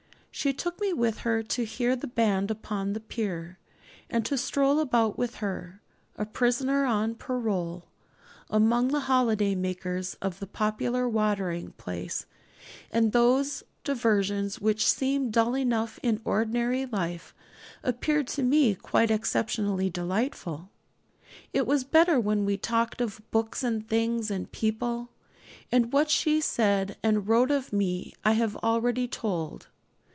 [0.33, 3.59] She took me with her to hear the band upon the pier,
[4.09, 5.81] and to stroll about with her,
[6.15, 7.85] a prisoner on parole,
[8.49, 12.25] among the holiday makers of the popular watering place;
[12.91, 17.35] and those diversions, which seem dull enough in ordinary life,
[17.83, 20.71] appeared to me quite exceptionally delightful.
[21.53, 25.09] It was better when we talked of books and things and people;
[25.71, 29.67] and what she said and wrote of me I have already told.